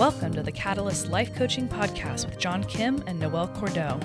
[0.00, 4.00] Welcome to the Catalyst Life Coaching Podcast with John Kim and Noelle Cordeaux.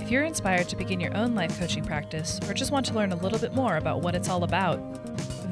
[0.00, 3.10] If you're inspired to begin your own life coaching practice or just want to learn
[3.10, 4.78] a little bit more about what it's all about,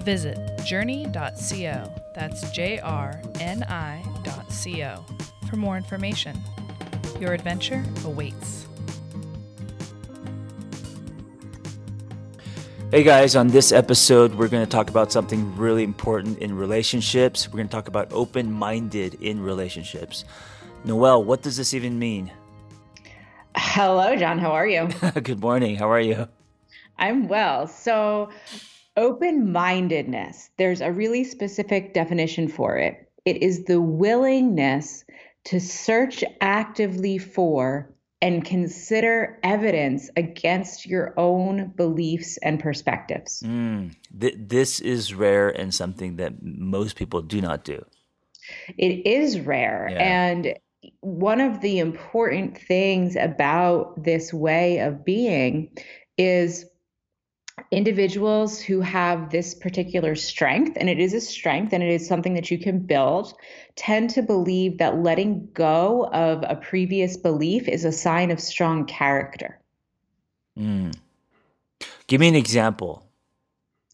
[0.05, 1.93] visit journey.co.
[2.15, 5.05] That's J R N I.co
[5.51, 6.41] for more information.
[7.19, 8.69] Your adventure awaits.
[12.93, 17.49] Hey guys, on this episode, we're going to talk about something really important in relationships.
[17.49, 20.27] We're going to talk about open minded in relationships.
[20.85, 22.31] Noelle, what does this even mean?
[23.57, 24.39] Hello, John.
[24.39, 24.89] How are you?
[25.23, 25.75] Good morning.
[25.77, 26.29] How are you?
[26.99, 27.67] I'm well.
[27.67, 28.29] So,
[28.99, 33.11] open mindedness, there's a really specific definition for it.
[33.25, 35.03] It is the willingness
[35.45, 37.91] to search actively for
[38.23, 43.43] and consider evidence against your own beliefs and perspectives.
[43.45, 47.85] Mm, th- this is rare and something that most people do not do.
[48.79, 49.89] It is rare.
[49.91, 49.99] Yeah.
[49.99, 50.55] And
[51.01, 55.77] one of the important things about this way of being
[56.17, 56.65] is
[57.73, 62.35] individuals who have this particular strength, and it is a strength and it is something
[62.35, 63.33] that you can build,
[63.77, 68.85] tend to believe that letting go of a previous belief is a sign of strong
[68.85, 69.59] character.
[70.59, 70.95] Mm.
[72.07, 73.09] Give me an example.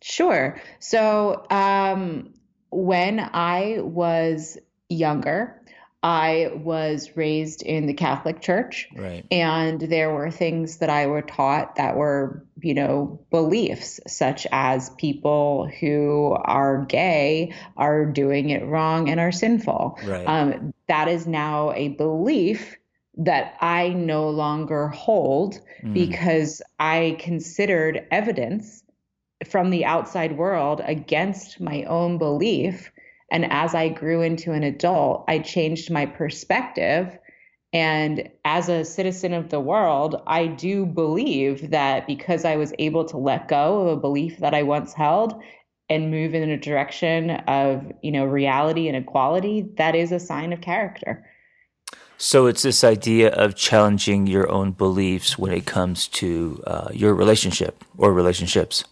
[0.03, 0.61] Sure.
[0.81, 2.35] So, um,
[2.71, 5.63] when I was younger,
[6.03, 8.89] I was raised in the Catholic Church.
[8.95, 9.27] Right.
[9.33, 14.91] And there were things that I were taught that were, you know, beliefs, such as
[14.91, 19.99] people who are gay are doing it wrong and are sinful.
[20.05, 20.25] Right.
[20.25, 22.77] Um, that is now a belief
[23.17, 25.93] that I no longer hold mm.
[25.93, 28.85] because I considered evidence
[29.47, 32.93] from the outside world against my own belief
[33.31, 37.19] and as I grew into an adult, I changed my perspective.
[37.73, 43.05] And as a citizen of the world, I do believe that because I was able
[43.07, 45.43] to let go of a belief that I once held
[45.91, 50.53] and move in a direction of, you know, reality and equality, that is a sign
[50.53, 51.25] of character.
[52.17, 57.15] So it's this idea of challenging your own beliefs when it comes to uh, your
[57.15, 58.85] relationship or relationships.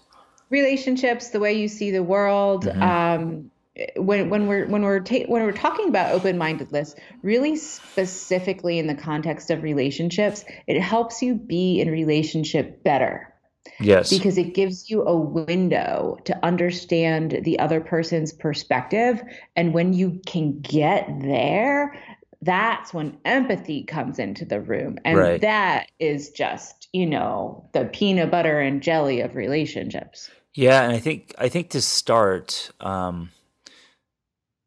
[0.49, 2.83] Relationships, the way you see the world, mm-hmm.
[2.83, 3.51] um,
[3.97, 8.95] when when we're when we're ta- when we're talking about open-mindedness really specifically in the
[8.95, 13.33] context of relationships it helps you be in relationship better.
[13.81, 14.11] Yes.
[14.11, 19.21] Because it gives you a window to understand the other person's perspective
[19.57, 22.01] and when you can get there
[22.43, 25.41] that's when empathy comes into the room and right.
[25.41, 30.31] that is just you know the peanut butter and jelly of relationships.
[30.55, 33.31] Yeah and i think i think to start um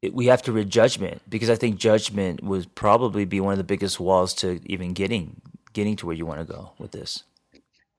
[0.01, 3.57] it, we have to read judgment because I think judgment would probably be one of
[3.57, 5.41] the biggest walls to even getting
[5.73, 7.23] getting to where you want to go with this.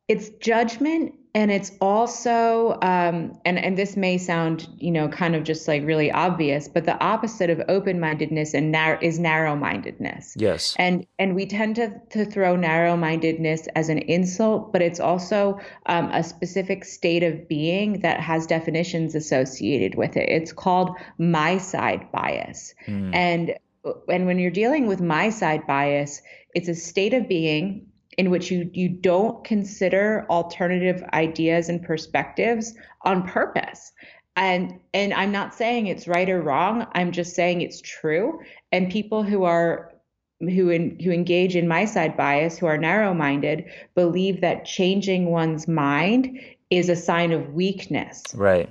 [0.08, 5.44] It's judgment and it's also um, and and this may sound you know kind of
[5.44, 10.34] just like really obvious but the opposite of open-mindedness and narrow is narrow-mindedness.
[10.36, 10.74] Yes.
[10.78, 16.10] And and we tend to to throw narrow-mindedness as an insult but it's also um,
[16.12, 20.28] a specific state of being that has definitions associated with it.
[20.28, 22.74] It's called myside bias.
[22.88, 23.14] Mm.
[23.14, 23.54] and
[24.08, 26.20] and when you're dealing with myside bias
[26.54, 27.86] it's a state of being
[28.20, 32.74] in which you you don't consider alternative ideas and perspectives
[33.06, 33.92] on purpose.
[34.36, 36.86] And and i'm not saying it's right or wrong.
[36.92, 38.40] I'm just saying it's true.
[38.72, 39.94] And people who are
[40.40, 43.64] who in, who engage in myside bias who are narrow minded
[43.94, 46.38] believe that changing one's mind
[46.68, 48.22] is a sign of weakness.
[48.34, 48.68] Right.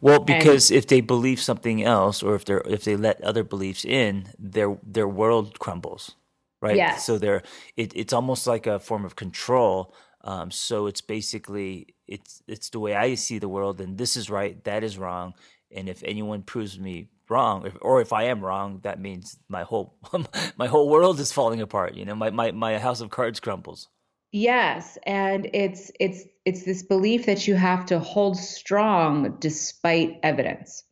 [0.00, 3.44] Well because and, if they believe something else or if they're if they let other
[3.44, 6.14] beliefs in their their world crumbles
[6.60, 6.76] right?
[6.76, 6.96] Yeah.
[6.96, 7.42] So they're
[7.76, 9.94] it, it's almost like a form of control.
[10.22, 14.28] Um, so it's basically it's it's the way I see the world, and this is
[14.28, 15.34] right, that is wrong,
[15.70, 19.96] and if anyone proves me wrong, or if I am wrong, that means my whole
[20.56, 21.94] my whole world is falling apart.
[21.94, 23.88] You know, my my my house of cards crumbles.
[24.32, 30.82] Yes, and it's it's it's this belief that you have to hold strong despite evidence.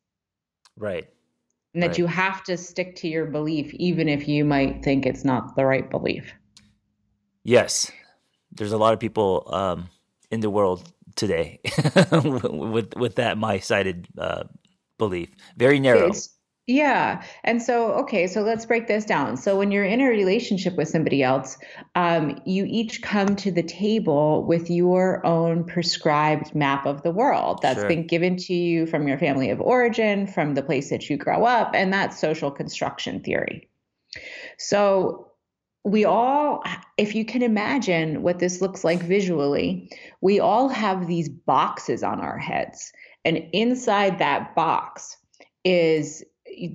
[0.77, 1.09] Right
[1.75, 1.99] and that right.
[1.99, 5.65] you have to stick to your belief even if you might think it's not the
[5.65, 6.33] right belief.
[7.43, 7.91] Yes.
[8.53, 9.89] There's a lot of people um,
[10.31, 11.61] in the world today
[12.13, 14.45] with with that my sided uh,
[14.99, 15.31] belief.
[15.57, 16.09] Very narrow.
[16.09, 16.34] It's,
[16.67, 17.23] Yeah.
[17.43, 19.37] And so, okay, so let's break this down.
[19.37, 21.59] So, when you're in a relationship with somebody else,
[21.95, 27.59] um, you each come to the table with your own prescribed map of the world
[27.61, 27.89] that's Sure.
[27.89, 31.45] been given to you from your family of origin, from the place that you grow
[31.45, 33.69] up, and that's social construction theory.
[34.57, 35.33] So,
[35.85, 36.65] we all,
[36.97, 39.91] if you can imagine what this looks like visually,
[40.23, 42.91] we all have these boxes on our heads.
[43.27, 45.19] And inside that box
[45.63, 46.25] is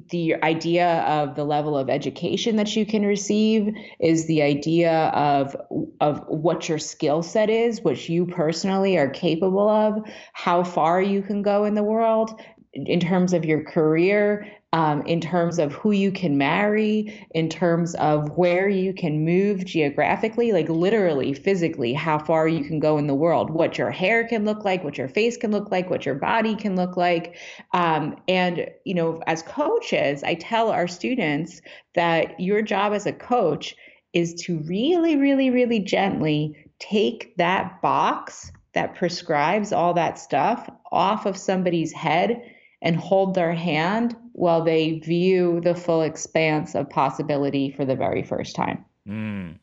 [0.09, 5.55] the idea of the level of education that you can receive is the idea of
[5.99, 9.99] of what your skill set is what you personally are capable of
[10.33, 12.39] how far you can go in the world
[12.73, 17.95] in terms of your career um, in terms of who you can marry, in terms
[17.95, 23.07] of where you can move geographically, like literally, physically, how far you can go in
[23.07, 26.05] the world, what your hair can look like, what your face can look like, what
[26.05, 27.35] your body can look like.
[27.73, 31.61] Um, and, you know, as coaches, I tell our students
[31.95, 33.75] that your job as a coach
[34.13, 41.25] is to really, really, really gently take that box that prescribes all that stuff off
[41.25, 42.41] of somebody's head
[42.81, 48.23] and hold their hand while they view the full expanse of possibility for the very
[48.23, 48.85] first time.
[49.05, 49.59] Mm.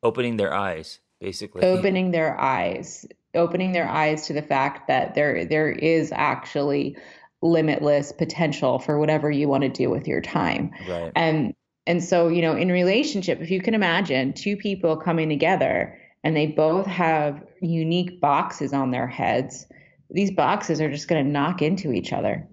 [0.00, 1.62] Opening their eyes, basically.
[1.62, 3.04] Opening their eyes,
[3.34, 6.96] opening their eyes to the fact that there there is actually
[7.42, 10.70] limitless potential for whatever you want to do with your time.
[10.88, 11.10] Right.
[11.16, 15.98] And and so, you know, in relationship, if you can imagine two people coming together
[16.22, 19.66] and they both have unique boxes on their heads,
[20.10, 22.48] these boxes are just going to knock into each other.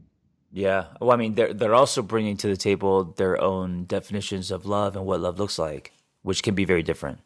[0.56, 0.86] Yeah.
[1.02, 4.96] Well, I mean, they're they're also bringing to the table their own definitions of love
[4.96, 5.92] and what love looks like,
[6.22, 7.20] which can be very different.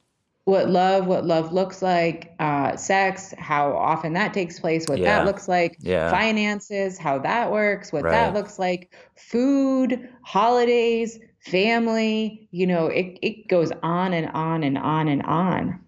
[0.45, 5.17] What love, what love looks like, uh, sex, how often that takes place, what Yeah.
[5.17, 6.09] that looks like, Yeah.
[6.09, 8.11] finances, how that works, what Right.
[8.11, 12.47] that looks like, food, holidays, family.
[12.51, 15.81] You know, it it goes on and on and on and on.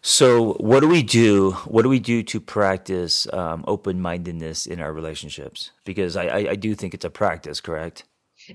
[0.00, 1.52] So, what do we do?
[1.66, 5.72] What do we do to practice um, open mindedness in our relationships?
[5.84, 8.04] Because I, I, I do think it's a practice, correct?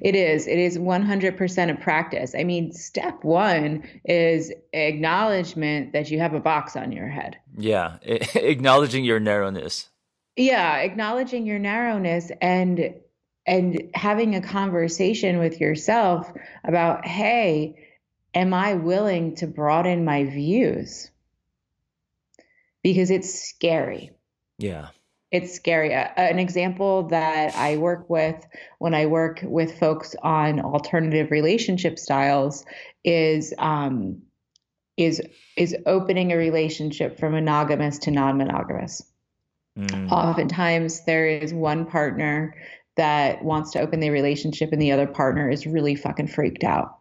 [0.02, 0.48] It is.
[0.48, 2.34] It is 100% a practice.
[2.36, 7.38] I mean, step one is acknowledgement that you have a box on your head.
[7.58, 7.98] Yeah.
[8.36, 9.90] Acknowledging your narrowness.
[10.36, 12.96] Yeah, acknowledging your narrowness and
[13.46, 16.32] and having a conversation with yourself
[16.64, 17.76] about, hey,
[18.34, 21.12] am I willing to broaden my views?
[22.84, 24.12] Because it's scary.
[24.60, 24.90] Yeah.
[25.32, 25.94] It's scary.
[25.94, 28.46] An example that I work with
[28.78, 32.66] when I work with folks on alternative relationship styles
[33.04, 34.22] is um,
[34.96, 35.22] is
[35.58, 39.02] is opening a relationship from monogamous to non-monogamous.
[39.78, 40.12] Mm.
[40.12, 42.56] Oftentimes, there is one partner
[42.96, 47.00] that wants to open the relationship, and the other partner is really fucking freaked out.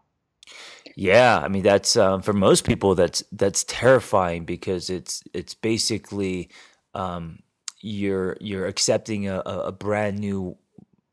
[0.96, 6.50] Yeah, I mean that's um, for most people that's that's terrifying because it's it's basically
[6.94, 7.38] um,
[7.80, 10.56] you're you're accepting a, a brand new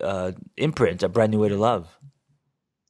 [0.02, 1.88] uh, imprint, a brand new way to love.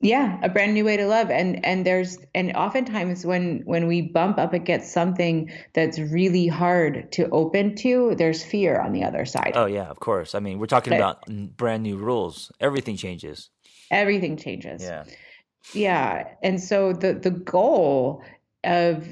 [0.02, 1.30] Yeah, a brand new way to love.
[1.30, 7.12] And and there's and oftentimes when when we bump up against something that's really hard
[7.14, 9.52] to open to, there's fear on the other side.
[9.56, 10.34] Oh yeah, of course.
[10.36, 12.50] I mean we're talking But about brand new rules.
[12.62, 13.50] Everything changes.
[13.92, 14.82] everything changes.
[14.82, 15.04] Yeah.
[15.74, 16.28] Yeah.
[16.42, 18.24] And so the the goal
[18.64, 19.08] of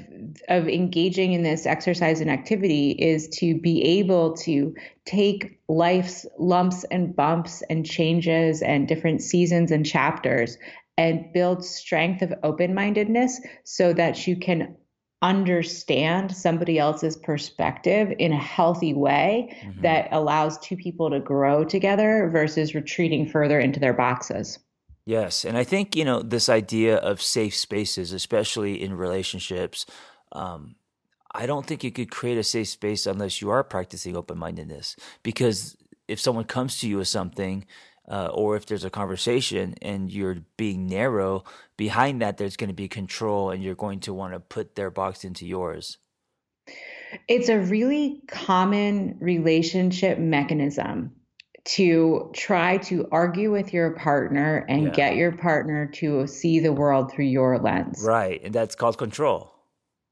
[0.48, 4.74] of engaging in this exercise and activity is to be able to
[5.06, 10.58] take life's lumps and bumps and changes and different seasons and chapters
[10.98, 14.76] and build strength of open-mindedness so that you can
[15.22, 19.82] understand somebody else's perspective in a healthy way Mhm.
[19.82, 24.58] that allows two people to grow together versus retreating further into their boxes.
[25.08, 29.86] Yes, and I think you know this idea of safe spaces, especially in relationships.
[30.32, 30.74] Um,
[31.34, 34.96] I don't think you could create a safe space unless you are practicing open mindedness.
[35.22, 37.64] Because if someone comes to you with something,
[38.06, 41.42] uh, or if there's a conversation and you're being narrow,
[41.78, 44.90] behind that there's going to be control, and you're going to want to put their
[44.90, 45.96] box into yours.
[47.28, 51.17] It's a really common relationship mechanism
[51.68, 54.90] to try to argue with your partner and Yeah.
[54.90, 58.02] get your partner to see the world through your lens.
[58.02, 59.52] Right, and that's called control.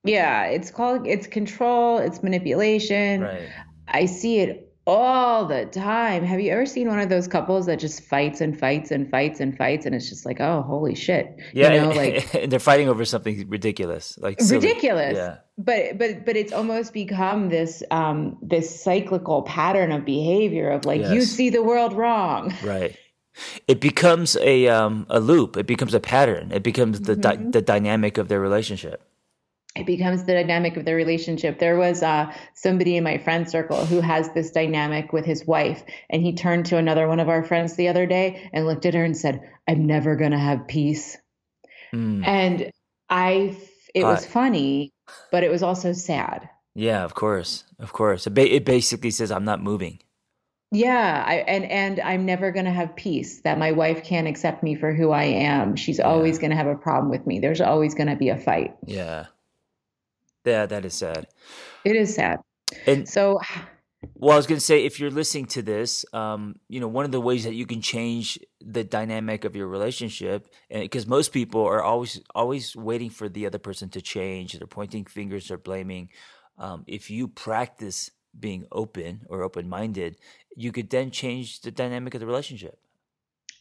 [0.04, 3.22] Yeah, it's called it's control, it's manipulation.
[3.22, 3.48] Right.
[3.88, 6.22] I see it all the time.
[6.24, 9.40] Have you ever seen one of those couples that just fights and fights and fights
[9.40, 12.52] and fights and it's just like, "Oh, holy shit." Yeah, You know, and, like and
[12.52, 14.66] they're fighting over something ridiculous, like silly.
[14.66, 15.36] ridiculous Yeah.
[15.58, 21.00] but but but it's almost become this um this cyclical pattern of behavior of like
[21.02, 22.96] you see the world wrong Right.
[23.68, 25.56] it becomes a um, a loop.
[25.56, 26.52] It becomes a pattern.
[26.52, 27.20] It becomes the Mm-hmm.
[27.44, 29.02] di- the dynamic of their relationship.
[29.76, 31.58] It becomes the dynamic of their relationship.
[31.58, 35.84] There was uh, somebody in my friend circle who has this dynamic with his wife,
[36.10, 38.94] and he turned to another one of our friends the other day and looked at
[38.94, 41.16] her and said, "I'm never gonna have peace."
[41.94, 42.26] Mm.
[42.26, 42.70] And
[43.08, 43.56] I,
[43.94, 44.92] it was funny,
[45.30, 46.48] but it was also sad.
[46.74, 48.26] Yeah, of course, of course.
[48.26, 50.00] It, ba- it basically says I'm not moving.
[50.72, 54.62] Yeah, I and and I'm never going to have peace that my wife can't accept
[54.62, 55.76] me for who I am.
[55.76, 57.38] She's always going to have a problem with me.
[57.38, 58.76] There's always going to be a fight.
[58.84, 59.26] Yeah,
[60.46, 61.26] yeah, that is sad.
[61.84, 62.40] It is sad.
[62.86, 63.40] And So
[64.14, 67.04] Well, I was going to say, if you're listening to this, um, you know, one
[67.04, 71.64] of the ways that you can change the dynamic of your relationship, because most people
[71.64, 76.10] are always always waiting for the other person to change, they're pointing fingers, they're blaming.
[76.58, 80.16] Um, if you practice being open or open minded,
[80.56, 82.78] you could then change the dynamic of the relationship.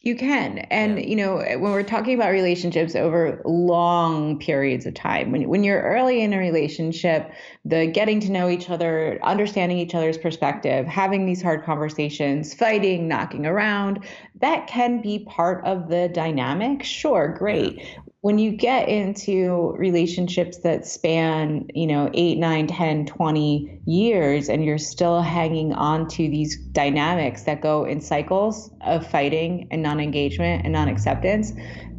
[0.06, 0.58] You can.
[0.70, 1.04] And, Yeah.
[1.04, 5.82] you know, when we're talking about relationships over long periods of time, when, when you're
[5.82, 7.28] early in a relationship,
[7.64, 13.08] the getting to know each other, understanding each other's perspective, having these hard conversations, fighting,
[13.08, 14.04] knocking around,
[14.40, 16.84] that can be part of the dynamic.
[16.84, 17.82] Sure, great.
[18.26, 24.64] When you get into relationships that span, you know, 8, 9, 10, 20 years and
[24.64, 30.64] you're still hanging on to these dynamics that go in cycles of fighting and non-engagement
[30.64, 31.52] and non-acceptance,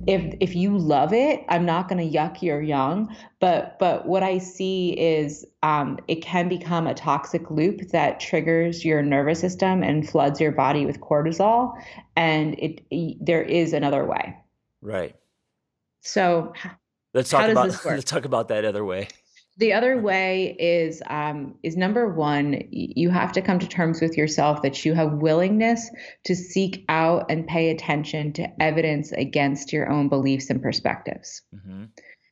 [0.06, 4.22] if if you love it, I'm not going to yuck your young, but but what
[4.22, 9.82] I see is um, it can become a toxic loop that triggers your nervous system
[9.82, 11.82] and floods your body with cortisol,
[12.18, 12.82] and it,
[13.26, 14.36] there is another way.
[14.82, 15.16] Right.
[16.08, 16.54] So
[17.14, 19.08] Let's talk about let's talk about that other way.
[19.58, 24.18] the other way is um, is number one you have to come to terms with
[24.18, 25.90] yourself that you have willingness
[26.26, 31.42] to seek out and pay attention to evidence against your own beliefs and perspectives.
[31.64, 31.86] Hmm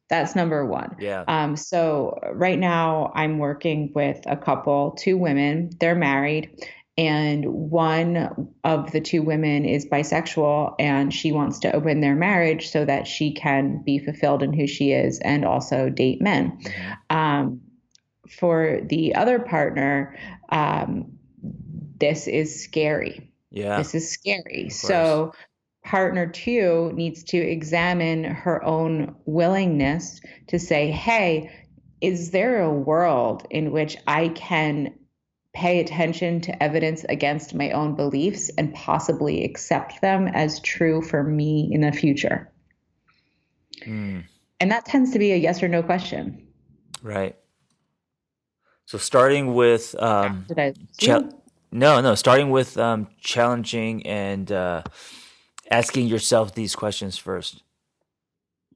[0.08, 0.96] that's number one.
[1.00, 1.24] Yeah.
[1.28, 5.72] um, so right now i'm working with a couple two women.
[5.80, 6.64] They're married
[6.98, 12.70] and one of the two women is bisexual and she wants to open their marriage
[12.70, 17.16] so that she can be fulfilled in who she is and also date men Mhm.
[17.16, 17.62] um,
[18.30, 20.16] for the other partner,
[20.50, 21.12] um,
[22.00, 23.32] this is scary.
[23.52, 23.78] Yeah.
[23.78, 24.70] This is scary.
[24.70, 25.34] So,
[25.84, 31.52] partner two needs to examine her own willingness to say, hey,
[32.02, 34.96] is there a world in which I can
[35.56, 41.24] pay attention to evidence against my own beliefs and possibly accept them as true for
[41.24, 42.52] me in the future?
[43.86, 44.26] Mm,
[44.60, 46.48] And that tends to be a yes or no question.
[47.02, 47.36] right.
[48.88, 50.74] So starting with um, Did I?
[51.00, 52.14] Chal- no, no.
[52.14, 54.84] Starting with um, challenging and uh,
[55.72, 57.64] asking yourself these questions first.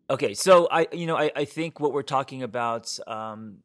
[0.09, 3.57] Okay, so I, you know, I, I think what we're talking about um,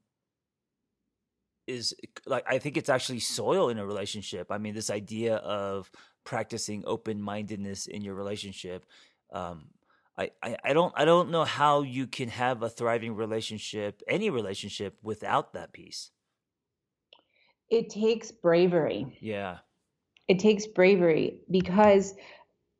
[1.66, 1.94] is
[2.26, 4.50] like I think it's actually soil in a relationship.
[4.50, 5.90] I mean, this idea of
[6.24, 8.86] practicing open mindedness in your relationship.
[9.32, 9.66] Um,
[10.16, 14.30] I, I, I don't I don't know how you can have a thriving relationship, any
[14.30, 16.10] relationship, without that piece.
[17.70, 19.18] it takes bravery.
[19.20, 19.58] Yeah.
[20.28, 22.14] It takes bravery because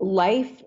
[0.00, 0.62] life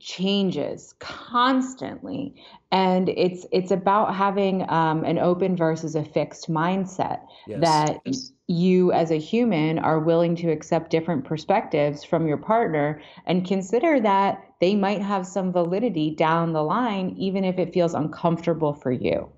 [0.00, 2.34] changes constantly
[2.72, 7.60] and it's it's about having um, an open versus a fixed mindset Yes.
[7.60, 7.98] that
[8.46, 14.00] you as a human are willing to accept different perspectives from your partner and consider
[14.00, 18.90] that they might have some validity down the line even if it feels uncomfortable for
[18.90, 19.28] you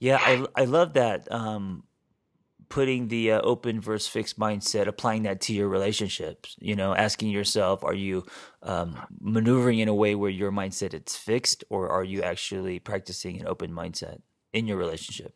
[0.00, 1.30] Yeah, I I love that.
[1.30, 1.84] Um,
[2.72, 6.56] putting the uh, open versus fixed mindset, applying that to your relationships.
[6.58, 8.24] You know, asking yourself, are you
[8.62, 13.38] um, maneuvering in a way where your mindset is fixed, or are you actually practicing
[13.38, 14.22] an open mindset
[14.54, 15.34] in your relationship?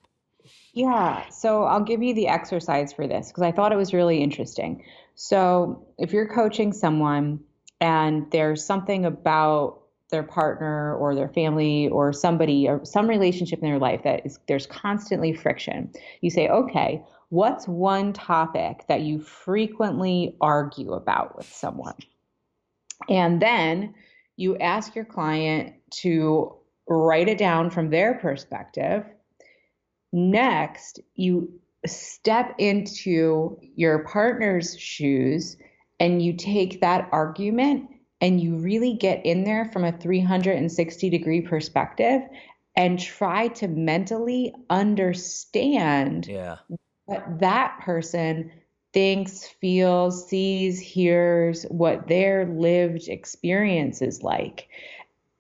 [0.73, 4.23] Yeah, so I'll give you the exercise for this because I thought it was really
[4.23, 4.83] interesting.
[5.15, 7.41] So, if you're coaching someone
[7.83, 13.69] and there's something about their partner or their family or somebody or some relationship in
[13.69, 19.21] their life that is there's constantly friction, you say, okay, what's one topic that you
[19.21, 21.97] frequently argue about with someone?
[23.09, 23.95] And then
[24.37, 26.57] you ask your client to
[26.89, 29.05] write it down from their perspective
[30.17, 35.59] Next, you step into your partner's shoes
[36.01, 37.91] and you take that argument
[38.23, 42.23] and you really get in there from a 360 degree perspective
[42.75, 46.57] and try to mentally understand Yeah,
[47.07, 48.53] what that person
[48.93, 54.69] thinks, feels, sees, hears, what their lived experience is like.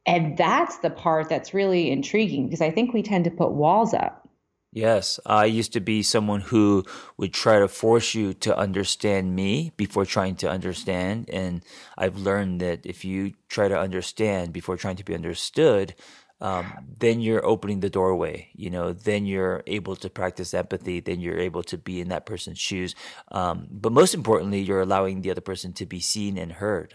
[0.06, 3.92] And that's the part that's really intriguing because I think we tend to put walls
[3.92, 4.28] up.
[4.72, 6.84] Yes, I used to be someone who
[7.16, 11.30] would try to force you to understand me before trying to understand.
[11.30, 11.64] And
[11.96, 15.94] I've learned that if you try to understand before trying to be understood,
[16.40, 18.50] um, then you're opening the doorway.
[18.54, 21.00] You know, then you're able to practice empathy.
[21.00, 22.94] Then you're able to be in that person's shoes.
[23.32, 26.94] Um, but most importantly, you're allowing the other person to be seen and heard.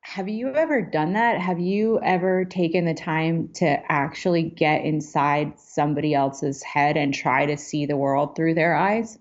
[0.00, 1.40] Have you ever done that?
[1.40, 7.46] Have you ever taken the time to actually get inside somebody else's head and try
[7.46, 9.16] to see the world through their eyes?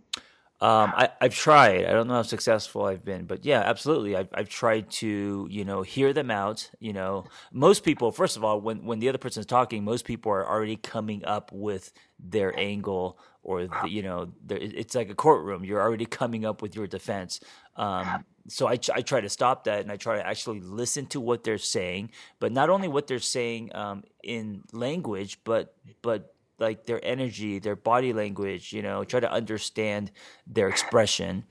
[0.62, 1.86] Um, I, have tried.
[1.86, 4.16] I don't know how successful I've been, but yeah, absolutely.
[4.16, 6.70] I've, I've tried to, you know, hear them out.
[6.80, 10.06] You know, most people, first of all, when, when the other person is talking, most
[10.06, 15.16] people are already coming up with their angle or, the, you know, it's like a
[15.16, 15.66] courtroom.
[15.66, 17.40] You're already coming up with your defense.
[17.76, 21.20] Um, so I, I try to stop that and I try to actually listen to
[21.20, 26.86] what they're saying, but not only what they're saying um, in language, but, but like
[26.86, 30.12] their energy, their body language, you know, try to understand
[30.48, 31.44] their expression.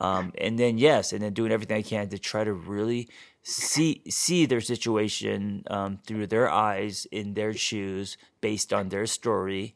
[0.00, 3.08] Um, and then yes, and then doing everything I can to try to really
[3.42, 9.74] see see their situation um, through their eyes, in their shoes, based on their story,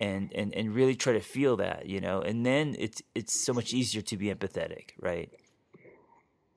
[0.00, 2.20] and and and really try to feel that, you know.
[2.20, 5.30] And then it's it's so much easier to be empathetic, right?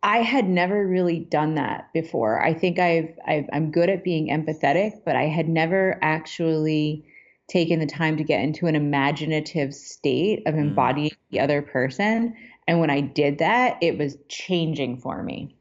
[0.02, 2.42] I had never really done that before.
[2.42, 7.06] I think I've, I've I'm good at being empathetic, but I had never actually
[7.50, 10.60] taken the time to get into an imaginative state of mm.
[10.60, 11.18] embodying mm.
[11.32, 12.36] the other person.
[12.68, 15.56] And when I did that, it was changing for me.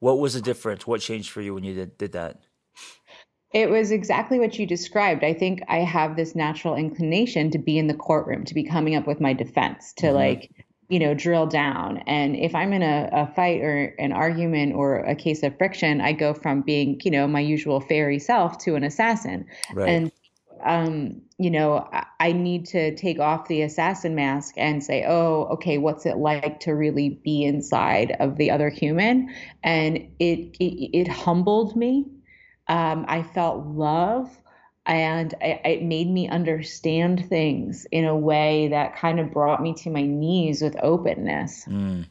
[0.00, 0.86] What was the difference?
[0.86, 2.40] What changed for you when you did, did that?
[3.52, 5.24] It was exactly what you described.
[5.24, 8.94] I think I have this natural inclination to be in the courtroom, to be coming
[8.96, 10.16] up with my defense, to mm-hmm.
[10.16, 10.50] like,
[10.88, 11.98] you know, drill down.
[12.06, 16.00] And if I'm in a, a fight or an argument or a case of friction,
[16.00, 19.46] I go from being, you know, my usual fairy self to an assassin.
[19.74, 19.88] Right.
[19.88, 20.12] And
[20.64, 25.78] um, you know, I need to take off the assassin mask and say, oh, okay,
[25.78, 29.34] what's it like to really be inside of the other human?
[29.62, 32.06] And it it, it humbled me.
[32.68, 34.30] Um, I felt love,
[34.86, 39.74] and it, it made me understand things in a way that kind of brought me
[39.74, 41.64] to my knees with openness.
[41.66, 42.06] Mm.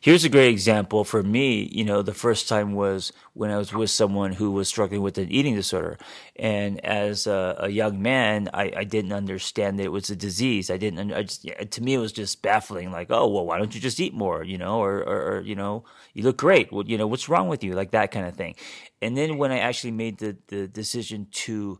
[0.00, 1.68] Here's a great example for me.
[1.72, 5.18] You know, the first time was when I was with someone who was struggling with
[5.18, 5.98] an eating disorder.
[6.36, 10.70] And as a, a young man, I, I, didn't understand that it was a disease.
[10.70, 12.90] I didn't, I just, to me, it was just baffling.
[12.90, 14.42] Like, oh, well, why don't you just eat more?
[14.42, 16.72] You know, or, or, or you know, you look great.
[16.72, 17.74] Well, you know, what's wrong with you?
[17.74, 18.54] Like that kind of thing.
[19.00, 21.78] And then when I actually made the, the decision to,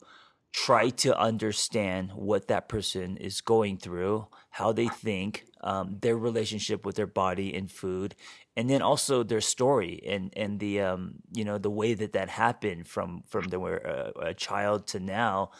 [0.52, 6.85] try to understand what that person is going through, how they think, um, their relationship
[6.85, 8.14] with their body and food,
[8.57, 12.29] and then also their story and and the um, you know the way that that
[12.29, 15.51] happened from from they were a, a child to now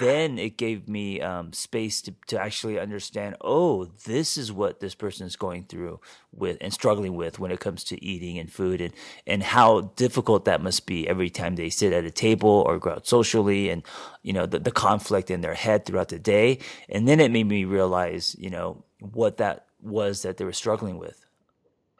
[0.00, 4.94] then it gave me um, space to, to actually understand oh this is what this
[4.94, 6.00] person is going through
[6.32, 8.92] with and struggling with when it comes to eating and food and
[9.26, 12.90] and how difficult that must be every time they sit at a table or go
[12.90, 13.82] out socially and
[14.22, 16.58] you know the, the conflict in their head throughout the day.
[16.88, 20.98] And then it made me realize you know what that was that they were struggling
[20.98, 21.24] with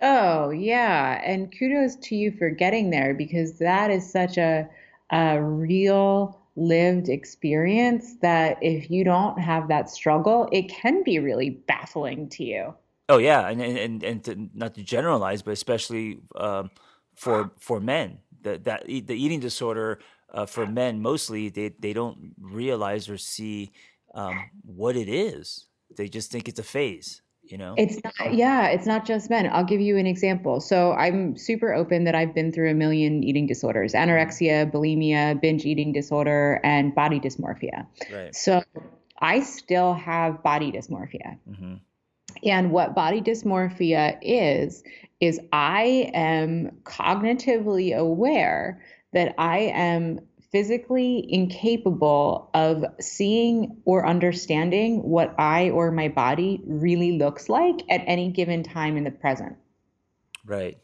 [0.02, 4.68] oh yeah and kudos to you for getting there because that is such a
[5.10, 11.50] a real lived experience that if you don't have that struggle, it can be really
[11.50, 12.74] baffling to you.
[13.08, 16.70] Oh yeah, and and and to, not to generalize, but especially um,
[17.14, 19.98] for for men, that that the eating disorder
[20.32, 23.72] uh, for men mostly they they don't realize or see
[24.14, 25.66] um, what it is.
[25.96, 27.74] They just think it's a phase you know?
[27.76, 29.48] It's not yeah it's not just men.
[29.52, 30.60] I'll give you an example.
[30.60, 35.64] So i'm super open that i've been through a million eating disorders anorexia bulimia binge
[35.64, 37.86] eating disorder and body dysmorphia.
[38.12, 38.34] Right.
[38.34, 38.62] so
[39.20, 41.38] i still have body dysmorphia.
[41.48, 41.74] Mm-hmm.
[42.44, 44.82] and what body dysmorphia is
[45.20, 50.20] is i am cognitively aware that i am
[50.54, 58.02] physically incapable of seeing or understanding what I or my body really looks like at
[58.06, 59.56] any given time in the present.
[60.46, 60.78] Right.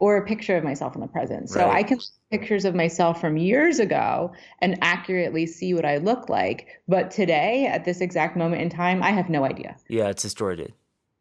[0.00, 1.50] Or a picture of myself in the present.
[1.50, 1.76] So right.
[1.76, 2.00] I can
[2.32, 6.66] pictures of myself from years ago and accurately see what I look like.
[6.88, 9.76] But today, at this exact moment in time, I have no idea.
[9.88, 10.72] Yeah, it's distorted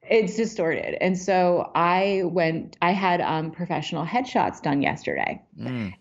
[0.10, 5.92] it's distorted and so i went i had um, professional headshots done yesterday mm.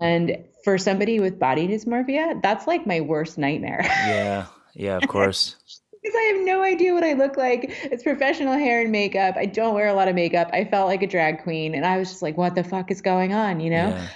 [0.00, 3.80] And for somebody with body dysmorphia, that's like my worst nightmare.
[3.84, 4.46] yeah.
[4.74, 5.56] Yeah, of course.
[6.02, 7.66] because I have no idea what I look like.
[7.84, 9.36] It's professional hair and makeup.
[9.36, 10.50] I don't wear a lot of makeup.
[10.52, 13.00] I felt like a drag queen, and I was just like, "What the fuck is
[13.00, 13.88] going on?" You know.
[13.88, 14.08] Yeah.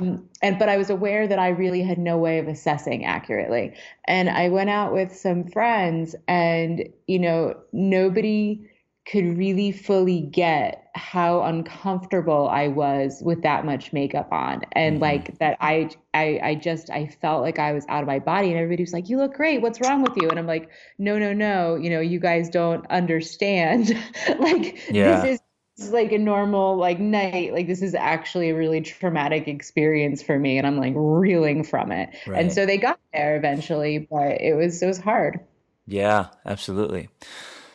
[0.00, 3.74] Mm, and but I was aware that I really had no way of assessing accurately.
[4.06, 8.68] And I went out with some friends, and you know, nobody
[9.06, 14.62] could really fully get how uncomfortable I was with that much makeup on.
[14.72, 15.02] And mm-hmm.
[15.02, 18.48] like that I, I I just I felt like I was out of my body
[18.48, 19.60] and everybody was like you look great.
[19.60, 20.30] What's wrong with you?
[20.30, 21.74] And I'm like no no no.
[21.74, 23.96] You know you guys don't understand.
[24.38, 25.20] Like yeah.
[25.20, 25.40] this
[25.78, 27.52] is like a normal like night.
[27.52, 31.92] Like this is actually a really traumatic experience for me and i'm like reeling from
[31.92, 32.10] it.
[32.26, 32.40] Right.
[32.40, 35.40] and so they got there eventually but it was it was hard.
[35.86, 37.10] Yeah absolutely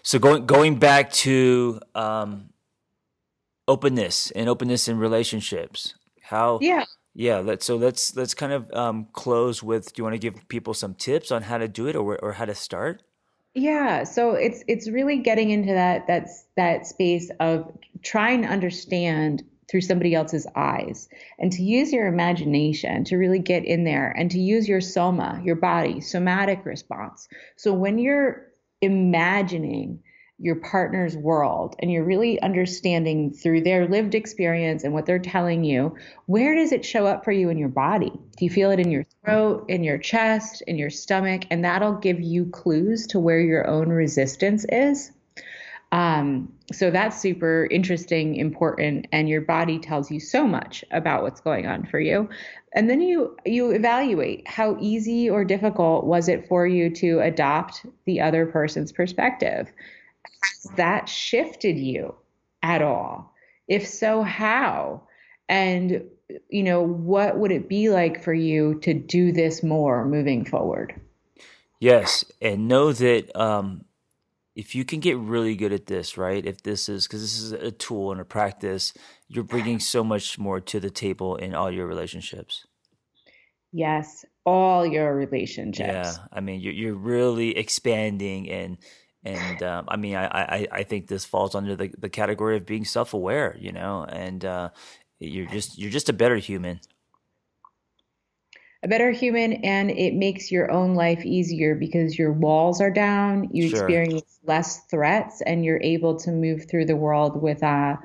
[0.10, 2.50] so going going back to um,
[3.68, 6.58] openness and openness in relationships, how?
[6.64, 6.86] Yeah.
[7.14, 7.38] Yeah.
[7.38, 9.94] Let's so let's let's kind of um, close with.
[9.94, 12.34] Do you want to give people some tips on how to do it or or
[12.34, 13.04] how to start?
[13.54, 19.44] Yeah, so it's it's really getting into that that's that space of trying to understand
[19.70, 24.32] through somebody else's eyes and to use your imagination to really get in there and
[24.32, 27.28] to use your soma, your body, somatic response.
[27.58, 28.49] So when you're
[28.82, 30.02] imagining
[30.42, 35.66] your partner's world and you're really understanding through their lived experience and what they're telling
[35.66, 35.96] you,
[36.28, 38.12] where does it show up for you in your body?
[38.38, 41.44] Do you feel it in your throat, in your chest, in your stomach?
[41.52, 45.12] And that'll give you clues to where your own resistance is.
[45.92, 51.42] Um, so that's super interesting, important, and your body tells you so much about what's
[51.42, 52.30] going on for you.
[52.74, 57.86] And then you you evaluate how easy or difficult was it for you to adopt
[58.06, 59.72] the other person's perspective.
[60.44, 62.16] Has that shifted you
[62.62, 63.34] at all?
[63.68, 65.04] If so, how?
[65.48, 66.04] And
[66.50, 70.94] you know, what would it be like for you to do this more moving forward?
[71.80, 73.86] Yes, and know that um,
[74.60, 76.46] if you can get really good at this, right?
[76.46, 78.94] If this is because this is a tool and a practice,
[79.30, 82.68] you're bringing so much more to the table in all your relationships.
[83.72, 85.88] Yes, all your relationships.
[85.88, 88.78] Yeah, I mean, you're you're really expanding and
[89.24, 92.66] and um, I mean, I, I I think this falls under the the category of
[92.66, 94.70] being self aware, you know, and uh,
[95.20, 96.82] you're just you're just a better human
[98.84, 103.50] a better human and it makes your own life easier because your walls are down
[103.52, 103.90] you sure.
[103.90, 107.96] experience less threats and you're able to move through the world with uh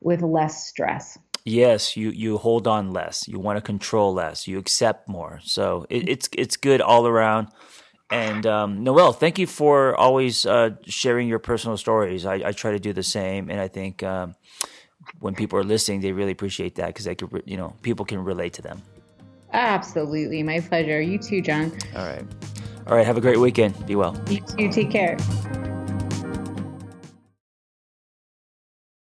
[0.00, 4.58] with less stress yes you you hold on less you want to control less you
[4.58, 7.48] accept more so it, it's it's good all around
[8.10, 12.26] and um, Noelle, thank you for always uh, sharing your personal stories.
[12.26, 14.36] I, I, try to do the same, and I think um,
[15.20, 18.22] when people are listening, they really appreciate that because they could, you know, people can
[18.22, 18.82] relate to them.
[19.54, 20.42] Absolutely.
[20.42, 21.00] My pleasure.
[21.00, 21.72] You too, John.
[21.96, 22.24] All right.
[22.86, 23.06] All right.
[23.06, 23.86] Have a great weekend.
[23.86, 24.20] Be well.
[24.28, 24.70] You too.
[24.70, 25.16] Take care.